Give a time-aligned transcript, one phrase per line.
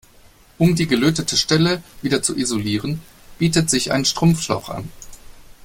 [0.57, 3.01] Um die gelötete Stelle wieder zu isolieren,
[3.37, 4.89] bietet sich ein Schrumpfschlauch an.